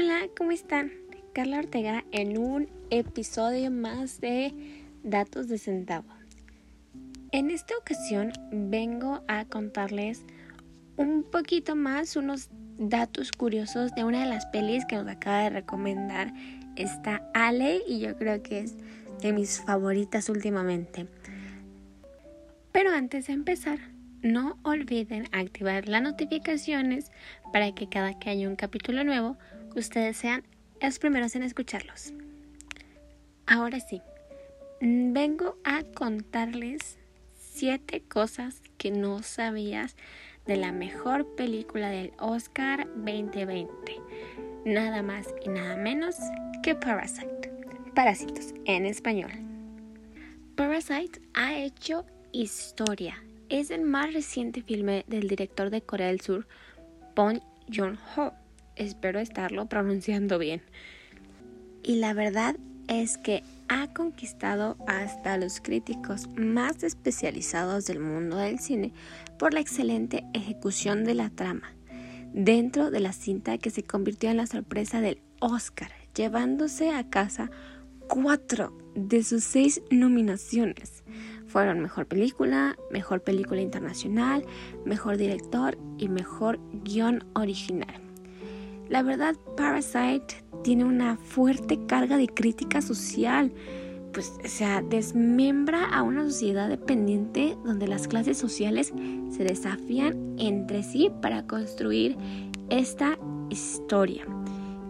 [0.00, 0.92] Hola, ¿cómo están?
[1.32, 4.54] Carla Ortega en un episodio más de
[5.02, 6.06] Datos de Centavo.
[7.32, 10.22] En esta ocasión vengo a contarles
[10.96, 12.48] un poquito más, unos
[12.78, 16.32] datos curiosos de una de las pelis que nos acaba de recomendar
[16.76, 18.76] esta Ale y yo creo que es
[19.20, 21.08] de mis favoritas últimamente.
[22.70, 23.80] Pero antes de empezar,
[24.22, 27.10] no olviden activar las notificaciones
[27.52, 29.36] para que cada que haya un capítulo nuevo,
[29.76, 30.44] ustedes sean
[30.80, 32.12] los primeros en escucharlos.
[33.46, 34.02] Ahora sí,
[34.80, 36.98] vengo a contarles
[37.38, 39.96] siete cosas que no sabías
[40.46, 43.68] de la mejor película del Oscar 2020.
[44.64, 46.16] Nada más y nada menos
[46.62, 47.52] que Parasite.
[47.94, 49.32] Parásitos en español.
[50.54, 56.46] Parasite ha hecho historia es el más reciente filme del director de Corea del Sur,
[57.14, 57.40] Bong
[57.72, 58.32] Joon-ho.
[58.78, 60.62] Espero estarlo pronunciando bien.
[61.82, 68.58] Y la verdad es que ha conquistado hasta los críticos más especializados del mundo del
[68.58, 68.92] cine
[69.38, 71.74] por la excelente ejecución de la trama,
[72.32, 77.50] dentro de la cinta que se convirtió en la sorpresa del Oscar, llevándose a casa
[78.08, 81.04] cuatro de sus seis nominaciones.
[81.46, 84.44] Fueron Mejor Película, Mejor Película Internacional,
[84.84, 88.07] Mejor Director y Mejor Guión Original.
[88.88, 93.52] La verdad, Parasite tiene una fuerte carga de crítica social,
[94.12, 98.92] pues o sea, desmembra a una sociedad dependiente donde las clases sociales
[99.30, 102.16] se desafían entre sí para construir
[102.70, 103.18] esta
[103.50, 104.24] historia.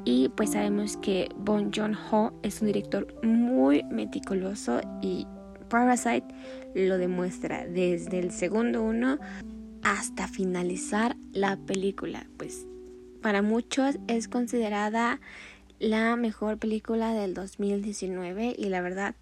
[0.04, 5.26] Y pues sabemos que Bon Joon-ho es un director muy meticuloso y
[5.68, 6.26] Parasite
[6.74, 9.18] lo demuestra desde el segundo uno
[9.82, 12.26] hasta finalizar la película.
[12.36, 12.67] Pues
[13.22, 15.20] para muchos es considerada
[15.78, 19.14] la mejor película del 2019 y la verdad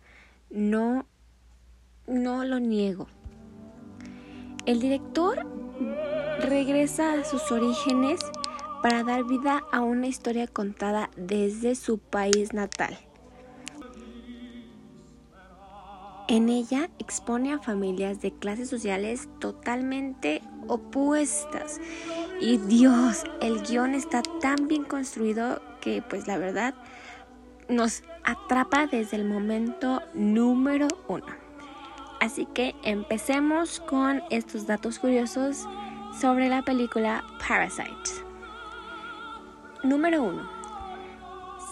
[0.51, 1.07] no
[2.07, 3.09] no lo niego.
[4.65, 5.47] El director
[6.41, 8.21] regresa a sus orígenes
[8.83, 12.97] para dar vida a una historia contada desde su país natal.
[16.29, 21.81] En ella expone a familias de clases sociales totalmente opuestas.
[22.39, 26.75] Y Dios, el guion está tan bien construido que pues la verdad
[27.69, 31.25] nos atrapa desde el momento número uno.
[32.21, 35.67] Así que empecemos con estos datos curiosos
[36.21, 38.27] sobre la película Parasite.
[39.83, 40.49] Número 1.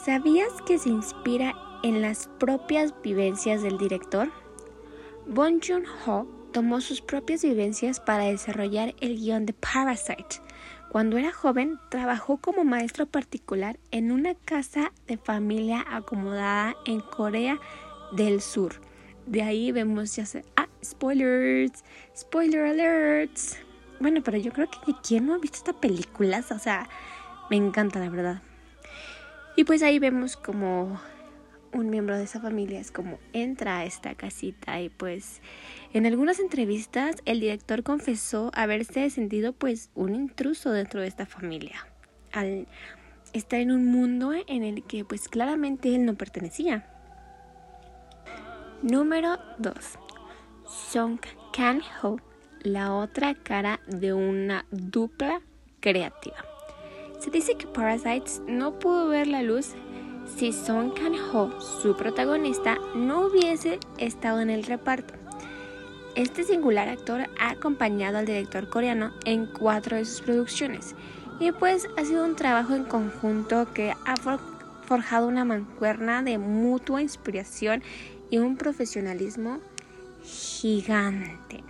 [0.04, 4.30] ¿Sabías que se inspira en las propias vivencias del director?
[5.26, 10.40] Bon Joon-ho tomó sus propias vivencias para desarrollar el guion de Parasite.
[10.94, 17.58] Cuando era joven, trabajó como maestro particular en una casa de familia acomodada en Corea
[18.12, 18.76] del Sur.
[19.26, 20.44] De ahí vemos ya se...
[20.54, 21.82] Ah, spoilers,
[22.16, 23.58] spoiler alerts.
[23.98, 26.88] Bueno, pero yo creo que quién no ha visto esta película, o sea,
[27.50, 28.42] me encanta, la verdad.
[29.56, 31.00] Y pues ahí vemos como
[31.74, 35.42] un miembro de esa familia es como entra a esta casita y pues
[35.92, 41.86] en algunas entrevistas el director confesó haberse sentido pues un intruso dentro de esta familia
[42.32, 42.66] al
[43.32, 46.86] estar en un mundo en el que pues claramente él no pertenecía.
[48.82, 49.74] Número 2.
[50.66, 51.18] Song
[51.52, 52.18] Kang-ho,
[52.60, 55.40] la otra cara de una dupla
[55.80, 56.36] creativa.
[57.18, 59.74] Se dice que Parasites no pudo ver la luz
[60.26, 65.14] si Song Kang-ho, su protagonista, no hubiese estado en el reparto.
[66.14, 70.94] Este singular actor ha acompañado al director coreano en cuatro de sus producciones
[71.40, 74.38] y pues ha sido un trabajo en conjunto que ha
[74.86, 77.82] forjado una mancuerna de mutua inspiración
[78.30, 79.58] y un profesionalismo
[80.22, 81.62] gigante.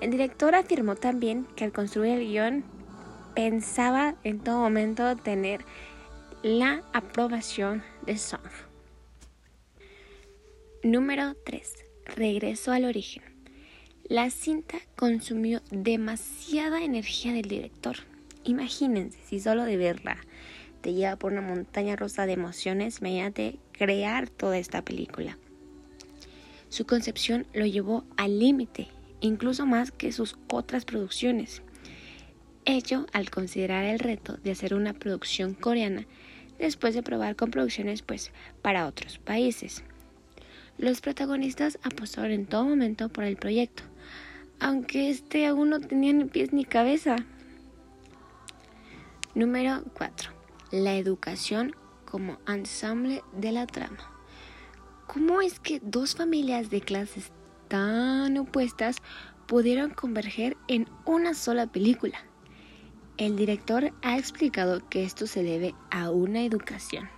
[0.00, 2.64] El director afirmó también que al construir el guion
[3.34, 5.64] pensaba en todo momento tener
[6.42, 8.40] la aprobación de Song.
[10.82, 11.74] Número 3.
[12.14, 13.22] Regreso al origen.
[14.08, 17.96] La cinta consumió demasiada energía del director.
[18.44, 20.18] Imagínense si solo de verla
[20.82, 25.38] te lleva por una montaña rosa de emociones mediante crear toda esta película.
[26.68, 28.88] Su concepción lo llevó al límite,
[29.20, 31.62] incluso más que sus otras producciones.
[32.64, 36.06] Ello al considerar el reto de hacer una producción coreana
[36.58, 38.32] después de probar con producciones pues
[38.62, 39.82] para otros países.
[40.78, 43.82] Los protagonistas apostaron en todo momento por el proyecto,
[44.60, 47.16] aunque este aún no tenía ni pies ni cabeza.
[49.34, 50.30] Número 4.
[50.72, 51.74] la educación
[52.04, 54.10] como ensamble de la trama.
[55.06, 57.30] ¿Cómo es que dos familias de clases
[57.68, 58.96] tan opuestas
[59.46, 62.18] pudieron converger en una sola película?
[63.18, 67.08] El director ha explicado que esto se debe a una educación.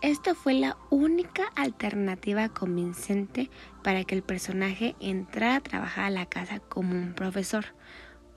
[0.00, 3.50] Esta fue la única alternativa convincente
[3.84, 7.66] para que el personaje entrara a trabajar a la casa como un profesor,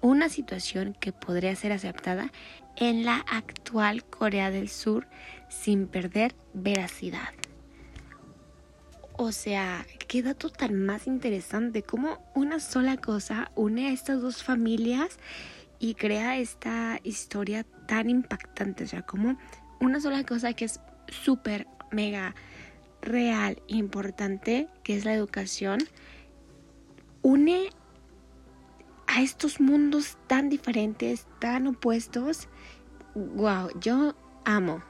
[0.02, 2.34] una situación que podría ser aceptada
[2.76, 5.08] en la actual Corea del Sur
[5.48, 7.30] sin perder veracidad.
[9.16, 14.44] O sea, qué dato tan más interesante, como una sola cosa une a estas dos
[14.44, 15.18] familias
[15.84, 19.38] y crea esta historia tan impactante, o sea, como
[19.82, 22.36] una sola cosa que es súper, mega
[23.02, 25.80] real, importante, que es la educación,
[27.22, 27.68] une
[29.08, 32.48] a estos mundos tan diferentes, tan opuestos.
[33.14, 34.16] Wow, yo
[34.46, 34.82] amo.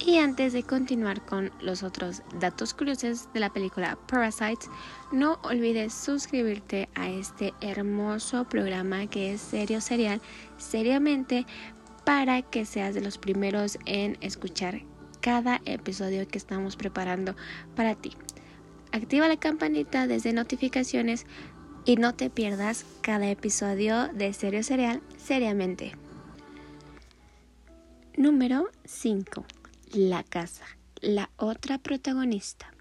[0.00, 4.68] Y antes de continuar con los otros datos curiosos de la película Parasites,
[5.12, 10.20] no olvides suscribirte a este hermoso programa que es Serio Serial,
[10.58, 11.46] seriamente,
[12.04, 14.82] para que seas de los primeros en escuchar
[15.20, 17.34] cada episodio que estamos preparando
[17.74, 18.12] para ti.
[18.92, 21.24] Activa la campanita desde notificaciones
[21.86, 25.92] y no te pierdas cada episodio de Serio Cereal seriamente.
[28.16, 29.44] Número 5.
[29.92, 30.64] La casa,
[31.00, 32.72] la otra protagonista.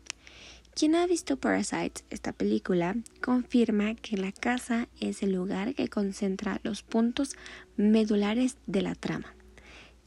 [0.76, 6.60] Quien ha visto Parasites, esta película, confirma que la casa es el lugar que concentra
[6.64, 7.36] los puntos
[7.78, 9.36] medulares de la trama.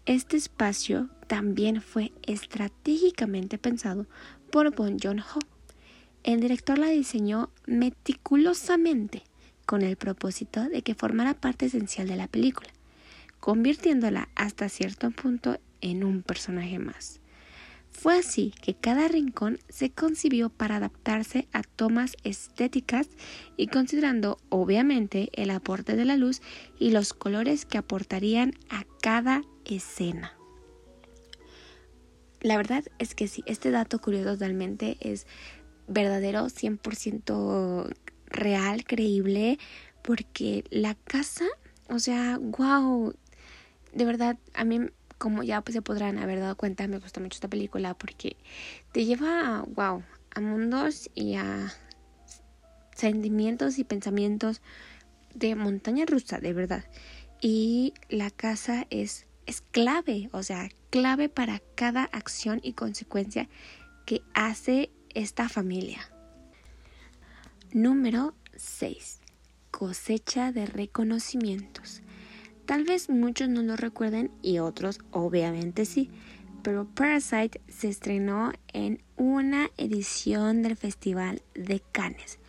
[0.07, 4.07] Este espacio también fue estratégicamente pensado
[4.51, 5.39] por Bon Joon-ho.
[6.25, 9.23] El director la diseñó meticulosamente
[9.67, 12.71] con el propósito de que formara parte esencial de la película,
[13.39, 17.20] convirtiéndola hasta cierto punto en un personaje más.
[17.90, 23.08] Fue así que cada rincón se concibió para adaptarse a tomas estéticas
[23.56, 26.43] y considerando obviamente el aporte de la luz
[26.78, 30.37] y los colores que aportarían a cada escena.
[32.43, 35.26] La verdad es que sí, este dato curioso totalmente es
[35.88, 37.94] verdadero, 100%
[38.26, 39.58] real, creíble,
[40.02, 41.46] porque la casa,
[41.88, 43.14] o sea, wow,
[43.94, 44.81] de verdad, a mí,
[45.19, 48.37] como ya pues, se podrán haber dado cuenta, me gusta mucho esta película porque
[48.93, 50.03] te lleva, wow,
[50.35, 51.73] a mundos y a
[52.95, 54.61] sentimientos y pensamientos
[55.35, 56.85] de montaña rusa, de verdad.
[57.41, 63.49] Y la casa es es clave, o sea, clave para cada acción y consecuencia
[64.05, 66.11] que hace esta familia.
[67.73, 69.21] Número 6.
[69.71, 72.03] Cosecha de reconocimientos.
[72.67, 76.11] Tal vez muchos no lo recuerden y otros obviamente sí,
[76.63, 82.41] pero Parasite se estrenó en una edición del Festival de Cannes,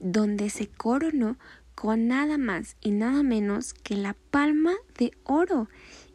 [0.00, 1.36] donde se coronó
[1.74, 5.68] con nada más y nada menos que la Palma de Oro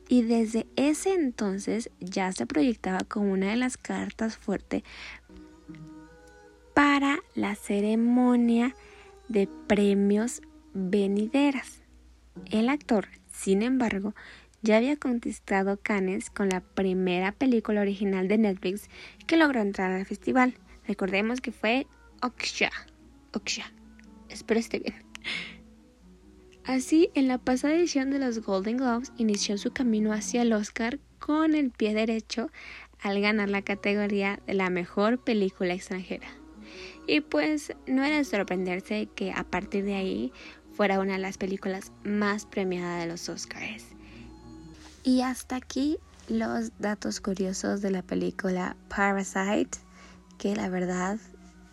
[0.10, 4.84] y desde ese entonces ya se proyectaba como una de las cartas fuertes
[6.74, 8.76] para la ceremonia
[9.30, 10.42] de premios
[10.74, 11.82] venideras.
[12.50, 14.14] El actor, sin embargo,
[14.62, 18.90] ya había conquistado Cannes con la primera película original de Netflix
[19.28, 20.54] que logró entrar al festival.
[20.88, 21.88] Recordemos que fue
[22.22, 22.70] Oksha.
[23.34, 23.74] Oksha.
[24.30, 24.96] Espero esté bien.
[26.64, 31.00] Así, en la pasada edición de los Golden Globes inició su camino hacia el Oscar
[31.20, 32.50] con el pie derecho
[33.02, 36.28] al ganar la categoría de la mejor película extranjera.
[37.06, 40.32] Y pues no era de sorprenderse que a partir de ahí
[40.76, 43.86] fuera una de las películas más premiadas de los Oscars.
[45.04, 49.78] Y hasta aquí los datos curiosos de la película Parasite,
[50.38, 51.20] que la verdad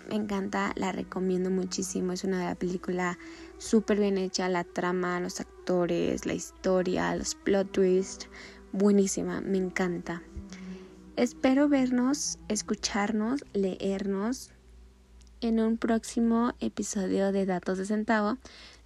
[0.08, 3.16] me encanta, la recomiendo muchísimo, es una de las películas
[3.58, 8.28] súper bien hecha la trama, los actores, la historia, los plot twists.
[8.72, 10.22] Buenísima, me encanta.
[11.16, 14.50] Espero vernos, escucharnos, leernos
[15.40, 18.38] en un próximo episodio de Datos de Centavo.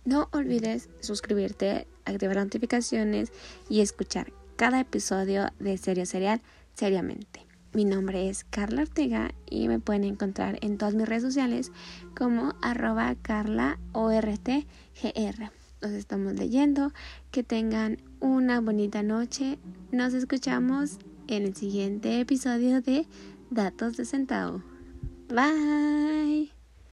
[0.05, 3.33] No olvides suscribirte, activar notificaciones
[3.69, 6.43] y escuchar cada episodio de Serio Serial
[6.75, 7.47] seriamente.
[7.73, 11.73] Mi nombre es Carla Ortega y me pueden encontrar en todas mis redes sociales
[12.17, 14.65] como arroba carlaortgr.
[15.83, 16.93] Nos estamos leyendo.
[17.31, 19.59] Que tengan una bonita noche.
[19.91, 23.07] Nos escuchamos en el siguiente episodio de
[23.51, 24.63] Datos de Centavo.
[25.29, 26.54] Bye.